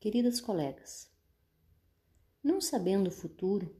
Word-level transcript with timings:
queridas 0.00 0.40
colegas, 0.40 1.10
não 2.40 2.60
sabendo 2.60 3.08
o 3.08 3.12
futuro, 3.12 3.74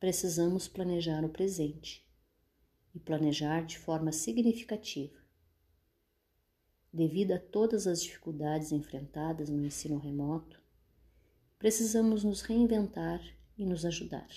precisamos 0.00 0.66
planejar 0.66 1.22
o 1.22 1.28
presente 1.28 2.02
e 2.94 2.98
planejar 2.98 3.66
de 3.66 3.78
forma 3.78 4.10
significativa. 4.10 5.18
Devido 6.90 7.32
a 7.32 7.38
todas 7.38 7.86
as 7.86 8.02
dificuldades 8.02 8.72
enfrentadas 8.72 9.50
no 9.50 9.66
ensino 9.66 9.98
remoto, 9.98 10.62
precisamos 11.58 12.24
nos 12.24 12.40
reinventar 12.40 13.20
e 13.58 13.66
nos 13.66 13.84
ajudar. 13.84 14.28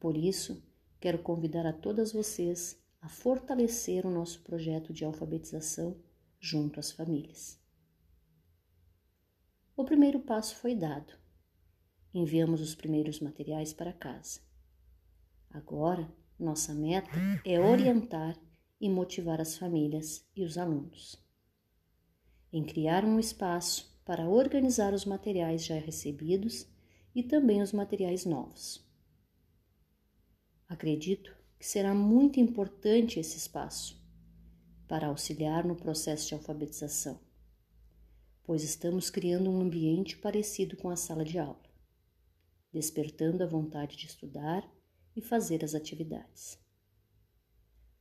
Por 0.00 0.16
isso, 0.16 0.60
quero 0.98 1.22
convidar 1.22 1.66
a 1.66 1.72
todas 1.72 2.10
vocês 2.12 2.82
a 3.00 3.08
fortalecer 3.08 4.04
o 4.04 4.10
nosso 4.10 4.42
projeto 4.42 4.92
de 4.92 5.04
alfabetização 5.04 5.96
junto 6.40 6.80
às 6.80 6.90
famílias. 6.90 7.63
O 9.76 9.84
primeiro 9.84 10.20
passo 10.20 10.54
foi 10.56 10.74
dado. 10.74 11.12
Enviamos 12.12 12.60
os 12.60 12.74
primeiros 12.74 13.18
materiais 13.18 13.72
para 13.72 13.92
casa. 13.92 14.40
Agora, 15.50 16.08
nossa 16.38 16.72
meta 16.72 17.10
é 17.44 17.58
orientar 17.58 18.38
e 18.80 18.88
motivar 18.88 19.40
as 19.40 19.56
famílias 19.56 20.24
e 20.36 20.44
os 20.44 20.56
alunos. 20.56 21.20
Em 22.52 22.62
criar 22.62 23.04
um 23.04 23.18
espaço 23.18 23.92
para 24.04 24.28
organizar 24.28 24.94
os 24.94 25.04
materiais 25.04 25.64
já 25.64 25.74
recebidos 25.74 26.68
e 27.14 27.22
também 27.22 27.60
os 27.60 27.72
materiais 27.72 28.24
novos. 28.24 28.84
Acredito 30.68 31.34
que 31.58 31.66
será 31.66 31.94
muito 31.94 32.38
importante 32.38 33.18
esse 33.18 33.38
espaço 33.38 34.00
para 34.86 35.08
auxiliar 35.08 35.64
no 35.64 35.74
processo 35.74 36.28
de 36.28 36.34
alfabetização, 36.34 37.18
pois 38.44 38.62
estamos 38.62 39.10
criando 39.10 39.50
um 39.50 39.60
ambiente 39.60 40.16
parecido 40.18 40.76
com 40.76 40.90
a 40.90 40.96
sala 40.96 41.24
de 41.24 41.38
aula, 41.38 41.62
despertando 42.72 43.42
a 43.42 43.46
vontade 43.46 43.96
de 43.96 44.06
estudar 44.06 44.70
e 45.16 45.20
fazer 45.20 45.64
as 45.64 45.74
atividades. 45.74 46.58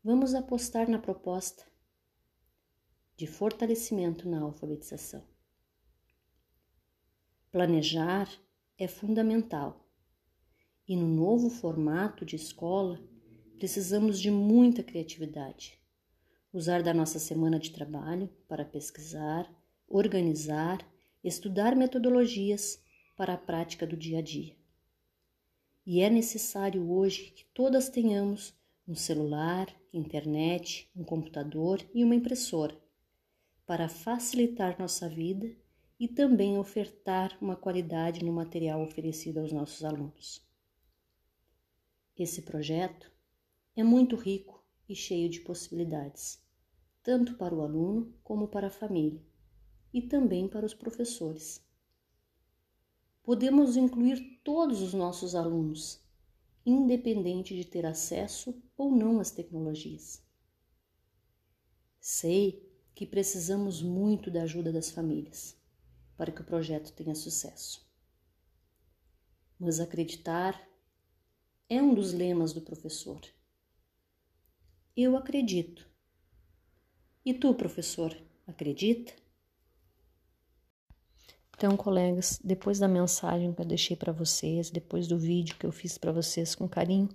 Vamos 0.04 0.36
apostar 0.36 0.90
na 0.90 1.00
proposta 1.00 1.64
de 3.16 3.26
fortalecimento 3.26 4.28
na 4.28 4.42
alfabetização. 4.42 5.24
Planejar 7.50 8.30
é 8.78 8.88
fundamental 8.88 9.88
e 10.86 10.96
no 10.96 11.08
novo 11.08 11.50
formato 11.50 12.26
de 12.26 12.36
escola 12.36 13.00
precisamos 13.58 14.20
de 14.20 14.30
muita 14.30 14.84
criatividade. 14.84 15.80
Usar 16.52 16.84
da 16.84 16.94
nossa 16.94 17.18
semana 17.18 17.58
de 17.58 17.72
trabalho 17.72 18.28
para 18.48 18.66
pesquisar, 18.66 19.50
organizar, 19.96 20.80
estudar 21.24 21.76
metodologias 21.76 22.82
para 23.16 23.36
a 23.36 23.38
prática 23.38 23.86
do 23.86 23.96
dia 23.96 24.18
a 24.18 24.22
dia. 24.24 24.58
E 25.86 26.02
é 26.02 26.10
necessário 26.10 26.90
hoje 26.90 27.30
que 27.30 27.46
todas 27.54 27.90
tenhamos 27.90 28.58
um 28.88 28.96
celular, 28.96 29.68
internet, 29.94 30.90
um 30.96 31.04
computador 31.04 31.80
e 31.94 32.04
uma 32.04 32.16
impressora 32.16 32.76
para 33.68 33.88
facilitar 33.88 34.80
nossa 34.80 35.08
vida 35.08 35.56
e 36.00 36.08
também 36.08 36.58
ofertar 36.58 37.38
uma 37.40 37.56
qualidade 37.56 38.26
no 38.26 38.34
material 38.34 38.82
oferecido 38.82 39.42
aos 39.42 39.52
nossos 39.52 39.86
alunos. 39.86 40.44
Esse 42.18 42.42
projeto 42.42 43.12
é 43.76 43.84
muito 43.84 44.16
rico 44.16 44.66
e 44.90 44.96
cheio 44.96 45.30
de 45.30 45.42
possibilidades, 45.42 46.44
tanto 47.04 47.36
para 47.36 47.54
o 47.54 47.62
aluno 47.62 48.12
como 48.24 48.48
para 48.48 48.68
a 48.68 48.72
família 48.72 49.22
e 49.94 50.02
também 50.02 50.48
para 50.48 50.66
os 50.66 50.74
professores. 50.74 51.64
Podemos 53.22 53.78
incluir 53.78 54.42
todos 54.44 54.82
os 54.82 54.94
nossos 54.94 55.36
alunos, 55.36 56.02
independente 56.66 57.56
de 57.56 57.64
ter 57.64 57.86
acesso 57.86 58.62
ou 58.76 58.92
não 58.92 59.20
às 59.20 59.32
tecnologias. 59.32 60.22
Sei 62.00 62.70
que 62.94 63.06
precisamos 63.06 63.82
muito 63.82 64.30
da 64.30 64.44
ajuda 64.44 64.72
das 64.72 64.92
famílias 64.92 65.56
para 66.18 66.32
que 66.32 66.42
o 66.42 66.46
projeto 66.46 66.94
tenha 66.94 67.16
sucesso. 67.16 67.90
Mas 69.60 69.80
acreditar 69.80 70.62
é 71.70 71.82
um 71.82 71.94
dos 71.94 72.14
lemas 72.14 72.54
do 72.54 72.62
professor. 72.62 73.22
Eu 74.96 75.18
acredito. 75.18 75.90
E 77.26 77.34
tu, 77.34 77.54
professor, 77.56 78.16
acredita? 78.46 79.23
Então, 81.64 81.78
colegas, 81.78 82.42
depois 82.44 82.78
da 82.78 82.90
mensagem 82.90 83.54
que 83.54 83.62
eu 83.62 83.66
deixei 83.66 83.96
para 83.96 84.12
vocês, 84.12 84.70
depois 84.70 85.08
do 85.08 85.18
vídeo 85.18 85.56
que 85.58 85.66
eu 85.66 85.72
fiz 85.72 85.98
para 85.98 86.12
vocês 86.12 86.56
com 86.56 86.68
carinho, 86.68 87.08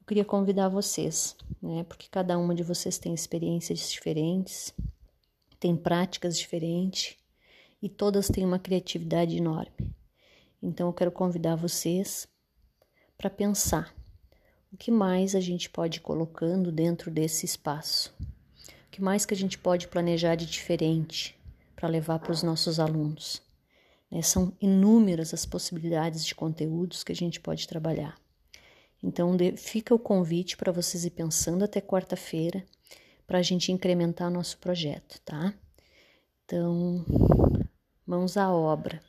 eu 0.00 0.06
queria 0.08 0.24
convidar 0.24 0.68
vocês, 0.68 1.36
né? 1.62 1.84
Porque 1.84 2.08
cada 2.10 2.36
uma 2.36 2.52
de 2.52 2.64
vocês 2.64 2.98
tem 2.98 3.14
experiências 3.14 3.92
diferentes, 3.92 4.74
tem 5.60 5.76
práticas 5.76 6.36
diferentes, 6.36 7.16
e 7.80 7.88
todas 7.88 8.26
têm 8.26 8.44
uma 8.44 8.58
criatividade 8.58 9.36
enorme. 9.36 9.94
Então 10.60 10.88
eu 10.88 10.92
quero 10.92 11.12
convidar 11.12 11.54
vocês 11.54 12.26
para 13.16 13.30
pensar 13.30 13.94
o 14.72 14.76
que 14.76 14.90
mais 14.90 15.36
a 15.36 15.40
gente 15.40 15.70
pode 15.70 15.98
ir 15.98 16.00
colocando 16.00 16.72
dentro 16.72 17.08
desse 17.08 17.46
espaço, 17.46 18.12
o 18.18 18.90
que 18.90 19.00
mais 19.00 19.24
que 19.24 19.32
a 19.32 19.36
gente 19.36 19.56
pode 19.56 19.86
planejar 19.86 20.34
de 20.34 20.44
diferente 20.44 21.37
para 21.78 21.88
levar 21.88 22.18
para 22.18 22.32
os 22.32 22.42
nossos 22.42 22.80
alunos. 22.80 23.40
Né? 24.10 24.20
São 24.20 24.52
inúmeras 24.60 25.32
as 25.32 25.46
possibilidades 25.46 26.26
de 26.26 26.34
conteúdos 26.34 27.04
que 27.04 27.12
a 27.12 27.14
gente 27.14 27.38
pode 27.38 27.68
trabalhar. 27.68 28.18
Então 29.00 29.36
fica 29.56 29.94
o 29.94 29.98
convite 29.98 30.56
para 30.56 30.72
vocês 30.72 31.04
ir 31.04 31.10
pensando 31.10 31.62
até 31.62 31.80
quarta-feira 31.80 32.64
para 33.28 33.38
a 33.38 33.42
gente 33.42 33.70
incrementar 33.70 34.28
nosso 34.28 34.58
projeto, 34.58 35.20
tá? 35.24 35.54
Então, 36.44 37.04
mãos 38.04 38.36
à 38.36 38.52
obra. 38.52 39.00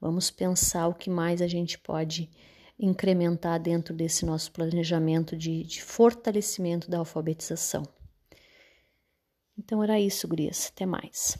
Vamos 0.00 0.32
pensar 0.32 0.88
o 0.88 0.94
que 0.94 1.08
mais 1.08 1.40
a 1.40 1.46
gente 1.46 1.78
pode 1.78 2.28
incrementar 2.76 3.60
dentro 3.60 3.94
desse 3.94 4.26
nosso 4.26 4.50
planejamento 4.50 5.36
de, 5.36 5.62
de 5.62 5.80
fortalecimento 5.80 6.90
da 6.90 6.98
alfabetização. 6.98 7.84
Então 9.56 9.80
era 9.80 10.00
isso, 10.00 10.26
Gurias. 10.26 10.72
Até 10.74 10.86
mais. 10.86 11.36